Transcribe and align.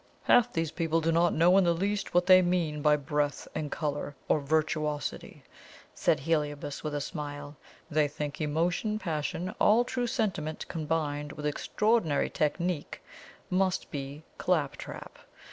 "Half 0.23 0.51
these 0.53 0.71
people 0.71 0.99
do 0.99 1.11
not 1.11 1.31
know 1.31 1.55
in 1.59 1.63
the 1.63 1.75
least 1.75 2.11
what 2.11 2.25
they 2.25 2.41
mean 2.41 2.81
by 2.81 2.95
'breadth 2.95 3.47
and 3.53 3.71
colour' 3.71 4.15
or 4.27 4.39
'virtuosity,'" 4.39 5.43
said 5.93 6.21
Heliobas, 6.21 6.83
with 6.83 6.95
a 6.95 6.99
smile. 7.01 7.55
"They 7.87 8.07
think 8.07 8.41
emotion, 8.41 8.97
passion, 8.97 9.53
all 9.61 9.83
true 9.85 10.07
sentiment 10.07 10.67
combined 10.67 11.33
with 11.33 11.45
extraordinary 11.45 12.31
TECHNIQUE, 12.31 12.97
must 13.51 13.91
be 13.91 14.23
'clap 14.39 14.75
trap.' 14.75 15.19